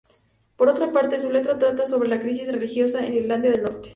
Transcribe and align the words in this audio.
Por 0.55 0.67
otra 0.67 0.91
parte, 0.91 1.19
su 1.19 1.29
letra 1.31 1.59
trata 1.59 1.85
sobre 1.85 2.09
la 2.09 2.19
crisis 2.19 2.51
religiosa 2.51 3.05
en 3.05 3.13
Irlanda 3.13 3.51
del 3.51 3.61
Norte. 3.61 3.89